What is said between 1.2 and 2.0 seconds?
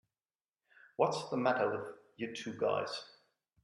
the matter with